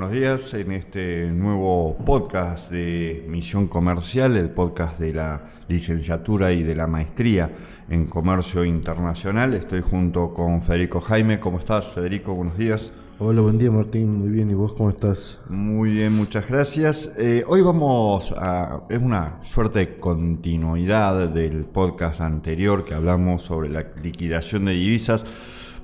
[0.00, 6.62] Buenos días en este nuevo podcast de Misión Comercial, el podcast de la licenciatura y
[6.62, 7.50] de la maestría
[7.90, 9.52] en Comercio Internacional.
[9.52, 11.38] Estoy junto con Federico Jaime.
[11.38, 12.32] ¿Cómo estás, Federico?
[12.32, 12.94] Buenos días.
[13.18, 15.38] Hola, buen día Martín, muy bien, ¿y vos cómo estás?
[15.50, 17.12] Muy bien, muchas gracias.
[17.18, 18.84] Eh, hoy vamos a...
[18.88, 25.24] es una suerte de continuidad del podcast anterior que hablamos sobre la liquidación de divisas,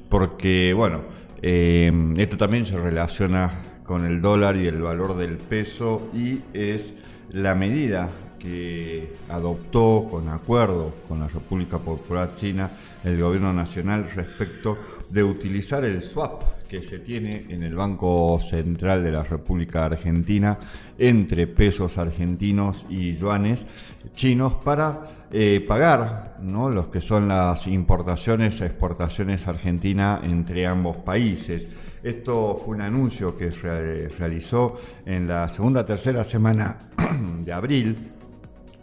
[0.08, 1.02] porque, bueno,
[1.42, 6.94] eh, esto también se relaciona con el dólar y el valor del peso y es
[7.30, 12.70] la medida que adoptó con acuerdo con la República Popular China
[13.04, 14.76] el gobierno nacional respecto
[15.10, 20.58] de utilizar el swap que se tiene en el Banco Central de la República Argentina
[20.98, 23.66] entre pesos argentinos y yuanes
[24.14, 31.68] chinos para eh, pagar los que son las importaciones exportaciones argentinas entre ambos países.
[32.06, 36.78] Esto fue un anuncio que se realizó en la segunda tercera semana
[37.44, 37.96] de abril,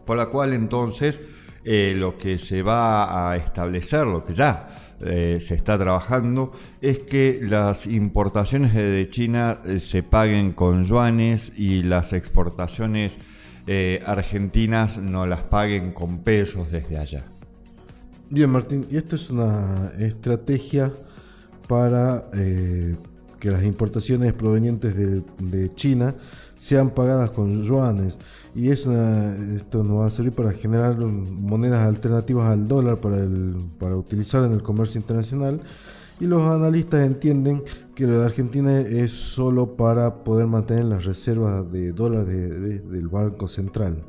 [0.06, 1.22] por la cual entonces
[1.64, 4.68] eh, lo que se va a establecer, lo que ya
[5.00, 6.52] eh, se está trabajando,
[6.82, 13.20] es que las importaciones de China eh, se paguen con yuanes y las exportaciones
[14.06, 17.24] argentinas no las paguen con pesos desde allá.
[18.30, 20.92] Bien, Martín, y esto es una estrategia
[21.70, 22.30] para
[23.44, 26.16] que las importaciones provenientes de, China
[26.58, 28.18] sean pagadas con yuanes
[28.56, 33.98] y esto nos va a servir para generar monedas alternativas al dólar para, el, para
[33.98, 35.60] utilizar en el comercio internacional
[36.22, 37.64] y los analistas entienden
[37.94, 42.50] que lo de Argentina es solo para poder mantener las reservas de dólares
[42.90, 44.06] del Banco Central.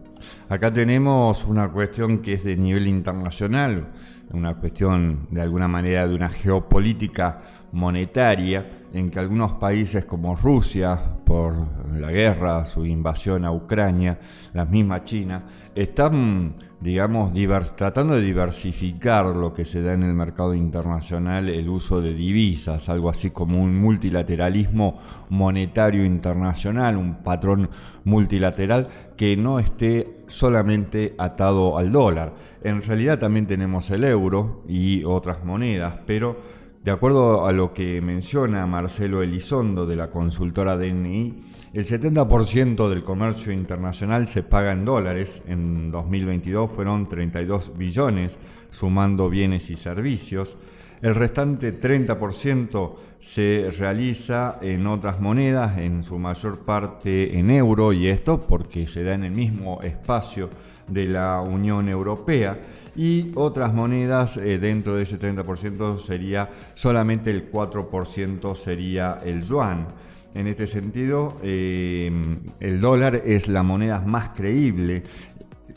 [0.48, 3.88] Acá tenemos una cuestión que es de nivel internacional,
[4.32, 7.40] una cuestión de alguna manera de una geopolítica
[7.74, 11.52] monetaria en que algunos países como Rusia, por
[11.98, 14.20] la guerra, su invasión a Ucrania,
[14.52, 17.32] la misma China, están, digamos,
[17.74, 22.88] tratando de diversificar lo que se da en el mercado internacional, el uso de divisas,
[22.88, 24.96] algo así como un multilateralismo
[25.30, 27.70] monetario internacional, un patrón
[28.04, 32.34] multilateral que no esté solamente atado al dólar.
[32.62, 38.02] En realidad también tenemos el euro y otras monedas, pero de acuerdo a lo que
[38.02, 41.34] menciona Marcelo Elizondo de la consultora DNI,
[41.72, 45.40] el 70% del comercio internacional se paga en dólares.
[45.46, 50.58] En 2022 fueron 32 billones, sumando bienes y servicios.
[51.00, 58.08] El restante 30% se realiza en otras monedas, en su mayor parte en euro, y
[58.08, 60.50] esto porque se da en el mismo espacio
[60.88, 62.58] de la Unión Europea
[62.96, 69.88] y otras monedas eh, dentro de ese 30% sería solamente el 4% sería el yuan.
[70.34, 72.10] En este sentido, eh,
[72.58, 75.04] el dólar es la moneda más creíble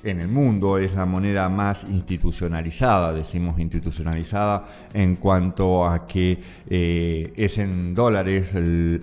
[0.03, 7.34] en el mundo es la moneda más institucionalizada, decimos institucionalizada, en cuanto a que eh,
[7.35, 8.56] es en dólares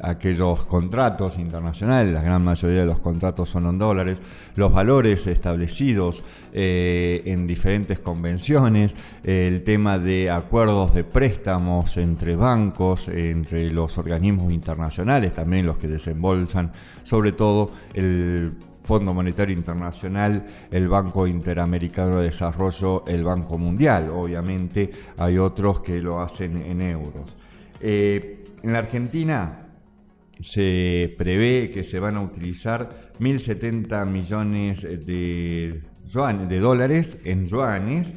[0.03, 4.23] aquellos contratos internacionales, la gran mayoría de los contratos son en dólares,
[4.57, 6.23] los valores establecidos
[6.53, 8.95] eh, en diferentes convenciones,
[9.25, 15.89] el tema de acuerdos de préstamos entre bancos, entre los organismos internacionales, también los que
[15.89, 16.71] desembolsan,
[17.03, 18.53] sobre todo el
[18.85, 24.11] Fondo Monetario Internacional, el Banco Interamericano de Desarrollo, el Banco Mundial.
[24.11, 27.35] Obviamente hay otros que lo hacen en euros.
[27.81, 29.61] Eh, en la Argentina
[30.41, 35.83] se prevé que se van a utilizar 1.070 millones de,
[36.49, 38.13] de dólares en yuanes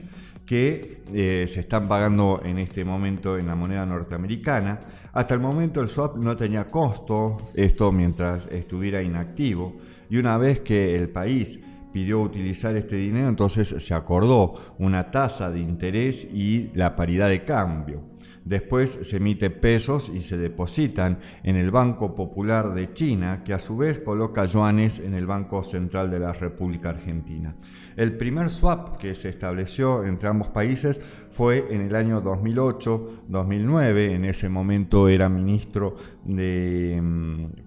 [0.46, 4.80] que eh, se están pagando en este momento en la moneda norteamericana.
[5.14, 9.75] Hasta el momento el swap no tenía costo, esto mientras estuviera inactivo
[10.09, 11.59] y una vez que el país
[11.92, 17.44] pidió utilizar este dinero, entonces se acordó una tasa de interés y la paridad de
[17.44, 18.04] cambio.
[18.48, 23.59] Después se emite pesos y se depositan en el Banco Popular de China, que a
[23.59, 27.56] su vez coloca yuanes en el Banco Central de la República Argentina.
[27.98, 31.01] El primer swap que se estableció entre ambos países
[31.31, 34.12] fue en el año 2008-2009.
[34.12, 37.67] En ese momento era ministro de mm,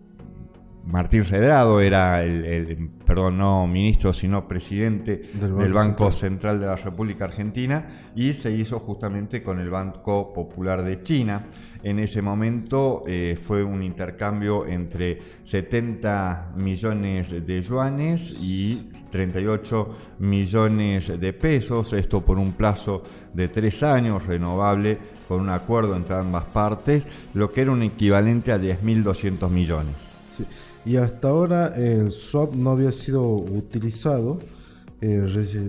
[0.84, 6.60] Martín Redrado era el, perdón, no ministro, sino presidente del Banco, Central.
[6.60, 11.46] de la República Argentina y se hizo justamente con el Banco Popular de China.
[11.82, 21.20] En ese momento eh, fue un intercambio entre 70 millones de yuanes y 38 millones
[21.20, 23.02] de pesos, esto por un plazo
[23.32, 28.52] de tres años renovable con un acuerdo entre ambas partes, lo que era un equivalente
[28.52, 29.94] a 10.200 millones.
[30.84, 34.38] Y hasta ahora el swap no había sido utilizado
[35.00, 35.26] eh,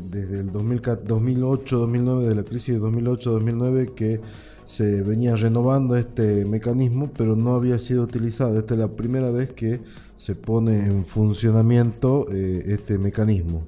[0.09, 4.21] desde el 2008-2009, de la crisis de 2008-2009, que
[4.65, 8.57] se venía renovando este mecanismo, pero no había sido utilizado.
[8.57, 9.81] Esta es la primera vez que
[10.15, 13.63] se pone en funcionamiento eh, este mecanismo.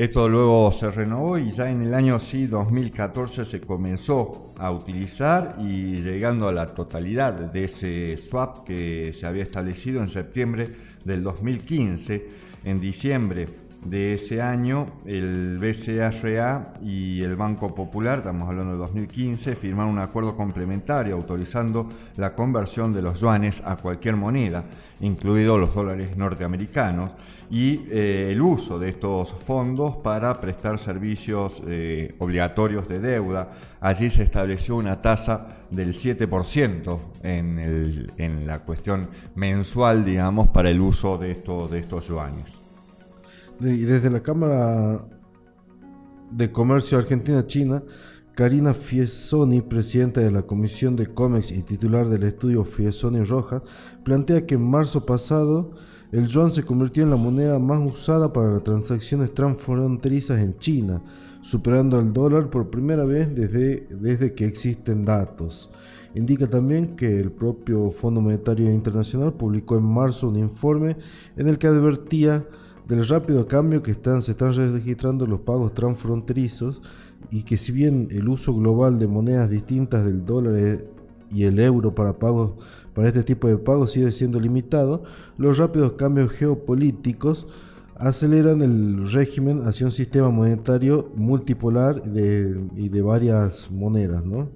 [0.00, 5.56] Esto luego se renovó y ya en el año sí 2014 se comenzó a utilizar
[5.60, 10.70] y llegando a la totalidad de ese swap que se había establecido en septiembre
[11.04, 12.28] del 2015,
[12.64, 13.46] en diciembre
[13.84, 19.98] de ese año, el BCRA y el Banco Popular, estamos hablando de 2015, firmaron un
[19.98, 24.64] acuerdo complementario autorizando la conversión de los yuanes a cualquier moneda,
[25.00, 27.12] incluidos los dólares norteamericanos,
[27.50, 33.50] y eh, el uso de estos fondos para prestar servicios eh, obligatorios de deuda.
[33.80, 40.80] Allí se estableció una tasa del 7% en, en la cuestión mensual, digamos, para el
[40.80, 42.59] uso de, estos de estos yuanes
[43.60, 45.04] y desde la Cámara
[46.30, 47.82] de Comercio Argentina-China,
[48.34, 53.62] Karina Fiesoni, presidenta de la Comisión de COMEX y titular del estudio Fiesoni Roja,
[54.02, 55.72] plantea que en marzo pasado
[56.10, 61.02] el yuan se convirtió en la moneda más usada para transacciones transfronterizas en China,
[61.42, 65.70] superando al dólar por primera vez desde, desde que existen datos.
[66.14, 70.96] Indica también que el propio Fondo Monetario Internacional publicó en marzo un informe
[71.36, 72.44] en el que advertía
[72.90, 76.82] del rápido cambio que están, se están registrando los pagos transfronterizos
[77.30, 80.84] y que si bien el uso global de monedas distintas del dólar
[81.30, 82.54] y el euro para pagos
[82.92, 85.04] para este tipo de pagos sigue siendo limitado,
[85.38, 87.46] los rápidos cambios geopolíticos
[87.94, 94.48] aceleran el régimen hacia un sistema monetario multipolar y de varias monedas, ¿no?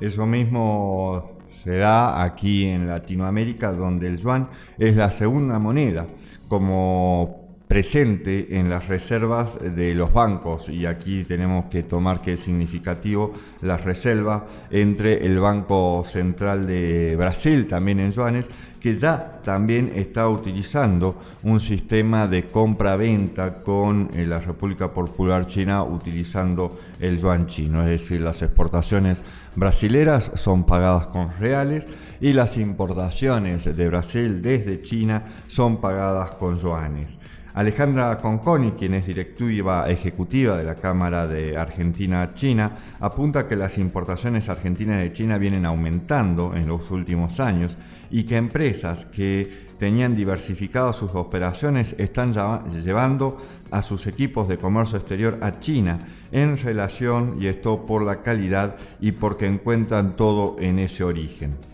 [0.00, 4.48] Eso mismo se da aquí en Latinoamérica, donde el yuan
[4.78, 6.08] es la segunda moneda
[6.48, 7.41] como
[7.72, 13.32] presente en las reservas de los bancos y aquí tenemos que tomar que es significativo
[13.62, 20.28] la reserva entre el Banco Central de Brasil, también en yuanes, que ya también está
[20.28, 27.80] utilizando un sistema de compra-venta con eh, la República Popular China utilizando el yuan chino,
[27.84, 29.24] es decir, las exportaciones
[29.56, 31.88] brasileras son pagadas con reales
[32.20, 37.18] y las importaciones de Brasil desde China son pagadas con yuanes.
[37.54, 44.48] Alejandra Conconi, quien es directiva ejecutiva de la Cámara de Argentina-China, apunta que las importaciones
[44.48, 47.76] argentinas de China vienen aumentando en los últimos años
[48.10, 53.36] y que empresas que tenían diversificado sus operaciones están llevando
[53.70, 55.98] a sus equipos de comercio exterior a China
[56.30, 61.71] en relación, y esto por la calidad y porque encuentran todo en ese origen.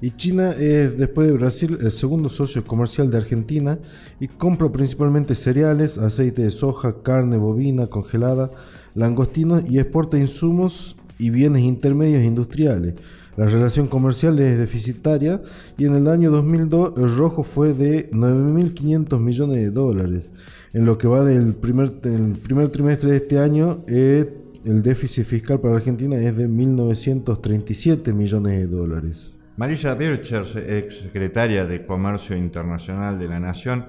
[0.00, 3.78] Y China es, después de Brasil, el segundo socio comercial de Argentina
[4.18, 8.50] y compra principalmente cereales, aceite de soja, carne bovina congelada,
[8.94, 12.94] langostinos y exporta insumos y bienes intermedios industriales.
[13.36, 15.40] La relación comercial es deficitaria
[15.78, 20.30] y en el año 2002 el rojo fue de 9.500 millones de dólares.
[20.72, 24.32] En lo que va del primer, trimestre de este año, eh,
[24.64, 29.39] el déficit fiscal para Argentina es de 1.937 millones de dólares.
[29.60, 33.84] Marisa Birchers, ex secretaria de Comercio Internacional de la Nación,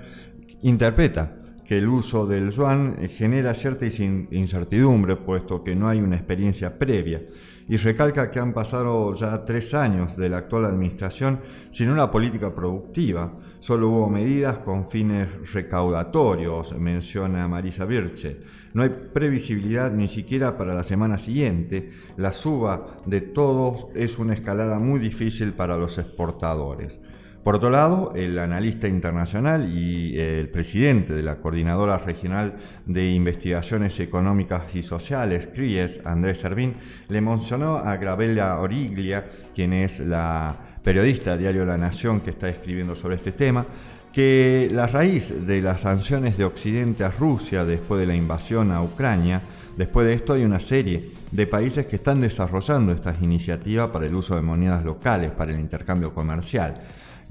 [0.64, 1.38] interpreta
[1.72, 7.22] que el uso del yuan genera cierta incertidumbre, puesto que no hay una experiencia previa
[7.70, 12.54] y recalca que han pasado ya tres años de la actual administración sin una política
[12.54, 13.40] productiva.
[13.62, 18.42] Solo hubo medidas con fines recaudatorios, menciona Marisa Birche.
[18.74, 21.92] No hay previsibilidad ni siquiera para la semana siguiente.
[22.18, 27.00] La suba de todos es una escalada muy difícil para los exportadores.
[27.44, 32.54] Por otro lado, el analista internacional y el presidente de la Coordinadora Regional
[32.86, 36.76] de Investigaciones Económicas y Sociales, CRIES, Andrés Servín,
[37.10, 42.48] le mencionó a Gravella Origlia, quien es la periodista de Diario La Nación que está
[42.48, 43.66] escribiendo sobre este tema,
[44.14, 48.84] que la raíz de las sanciones de Occidente a Rusia después de la invasión a
[48.84, 49.42] Ucrania,
[49.76, 54.14] después de esto hay una serie de países que están desarrollando estas iniciativas para el
[54.14, 56.82] uso de monedas locales, para el intercambio comercial.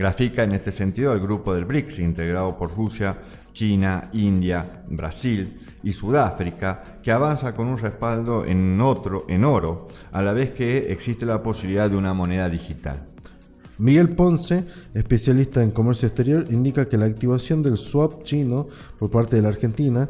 [0.01, 3.19] Grafica en este sentido el grupo del BRICS, integrado por Rusia,
[3.53, 10.23] China, India, Brasil y Sudáfrica, que avanza con un respaldo en, otro, en oro, a
[10.23, 13.09] la vez que existe la posibilidad de una moneda digital.
[13.77, 14.65] Miguel Ponce,
[14.95, 19.49] especialista en comercio exterior, indica que la activación del swap chino por parte de la
[19.49, 20.09] Argentina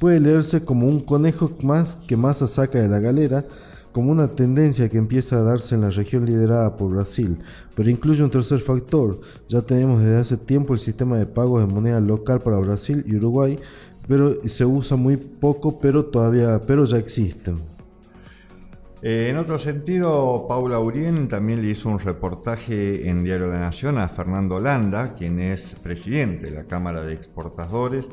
[0.00, 3.44] puede leerse como un conejo más que Massa saca de la galera,
[3.92, 7.38] como una tendencia que empieza a darse en la región liderada por Brasil,
[7.74, 9.20] pero incluye un tercer factor.
[9.48, 13.16] Ya tenemos desde hace tiempo el sistema de pagos de moneda local para Brasil y
[13.16, 13.58] Uruguay,
[14.06, 17.58] pero se usa muy poco, pero todavía, pero ya existen.
[19.02, 23.96] Eh, en otro sentido, Paula Urien también le hizo un reportaje en Diario La Nación
[23.96, 28.10] a Fernando Landa, quien es presidente de la Cámara de Exportadores,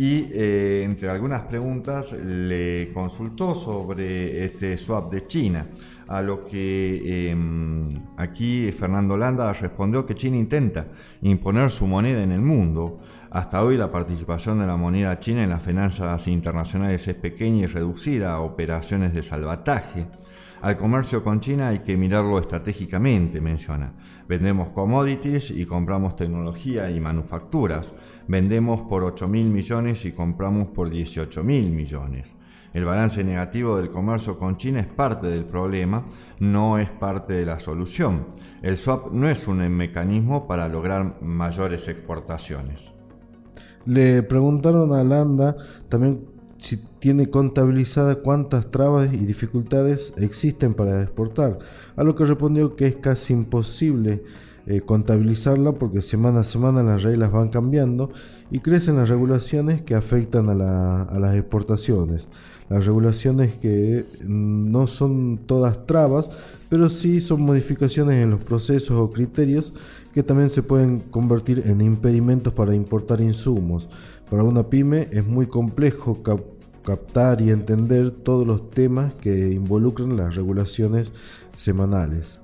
[0.00, 5.66] y eh, entre algunas preguntas le consultó sobre este swap de China,
[6.08, 10.86] a lo que em, aquí Fernando Landa respondió que China intenta
[11.20, 12.98] imponer su moneda en el mundo.
[13.30, 17.66] Hasta hoy la participación de la moneda china en las finanzas internacionales es pequeña y
[17.66, 20.06] reducida a operaciones de salvataje.
[20.62, 23.94] Al comercio con China hay que mirarlo estratégicamente, menciona.
[24.28, 27.94] Vendemos commodities y compramos tecnología y manufacturas.
[28.28, 32.34] Vendemos por 8 mil millones y compramos por 18 mil millones.
[32.74, 36.04] El balance negativo del comercio con China es parte del problema,
[36.40, 38.26] no es parte de la solución.
[38.60, 42.92] El swap no es un mecanismo para lograr mayores exportaciones.
[43.86, 45.56] Le preguntaron a Landa
[45.88, 51.58] también si tiene contabilizada cuántas trabas y dificultades existen para exportar,
[51.96, 54.22] a lo que respondió que es casi imposible
[54.66, 58.10] eh, contabilizarla porque semana a semana las reglas van cambiando
[58.50, 62.28] y crecen las regulaciones que afectan a, a las exportaciones.
[62.68, 66.30] Las regulaciones que no son todas trabas,
[66.68, 69.72] pero sí son modificaciones en los procesos o criterios
[70.14, 73.88] que también se pueden convertir en impedimentos para importar insumos.
[74.30, 76.22] Para una pyme es muy complejo
[76.84, 81.12] captar y entender todos los temas que involucran las regulaciones
[81.56, 82.38] semanales.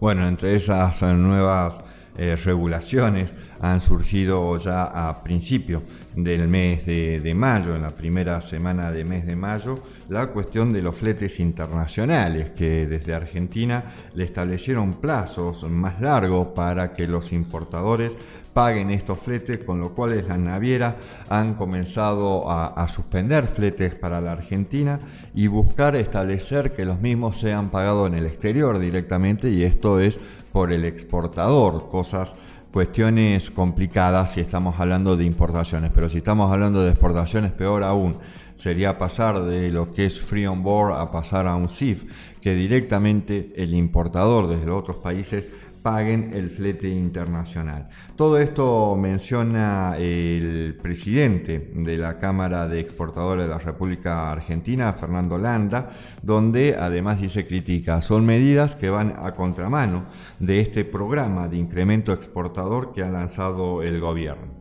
[0.00, 1.80] Bueno, entre esas nuevas
[2.16, 5.82] eh, regulaciones han surgido ya a principio
[6.16, 10.82] del mes de, mayo, en la primera semana de mes de mayo, la cuestión de
[10.82, 18.16] los fletes internacionales, que desde Argentina le establecieron plazos más largos para que los importadores
[18.58, 20.96] paguen estos fletes, con lo cual las navieras
[21.28, 24.98] han comenzado a, a, suspender fletes para la Argentina
[25.32, 30.18] y buscar establecer que los mismos sean pagados en el exterior directamente y esto es
[30.50, 32.34] por el exportador, cosas,
[32.72, 38.16] cuestiones complicadas si estamos hablando de importaciones, pero si estamos hablando de exportaciones, peor aún,
[38.56, 42.04] sería pasar de lo que es free on board a pasar a un SIF,
[42.40, 45.48] que directamente el importador desde los otros países
[45.88, 47.88] paguen el flete internacional.
[48.14, 55.38] Todo esto menciona el presidente de la Cámara de Exportadores de la República Argentina, Fernando
[55.38, 55.88] Landa,
[56.20, 60.04] donde además dice critica, son medidas que van a contramano
[60.38, 64.58] de este programa de incremento exportador que ha lanzado el gobierno.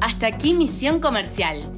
[0.00, 1.77] Hasta aquí Misión Comercial